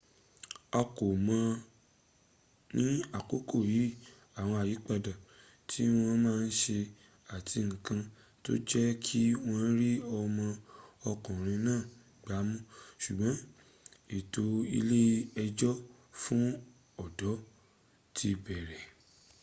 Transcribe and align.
a 0.79 0.81
kò 0.95 1.05
mọ̀ 1.27 1.43
ní 2.77 2.85
àkókò 3.17 3.57
yí 3.73 3.83
àwọn 4.39 4.57
àyípadà 4.63 5.13
tí 5.69 5.81
wọ́n 5.97 6.15
ma 6.25 6.31
ṣe 6.59 6.77
àti 7.35 7.57
nkan 7.69 8.01
tó 8.43 8.51
jẹ́kí 8.69 9.21
wọ́n 9.47 9.65
rí 9.79 9.91
ọmọ 10.19 10.45
okùnrin 11.09 11.61
náà 11.67 11.81
gbámú 12.23 12.55
ṣùgbọ́n 13.03 13.35
ètò 14.17 14.43
ilé 14.77 15.01
ẹjọ́ 15.43 15.73
fún 16.21 16.43
ọ̀dọ́ 17.03 17.35
ti 18.15 18.27
bẹ̀rẹ̀ 18.43 18.83